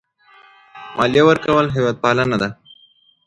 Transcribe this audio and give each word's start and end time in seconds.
مالیه 0.95 1.23
ورکول 1.29 1.67
هېوادپالنه 1.75 2.37
ده. 2.41 2.49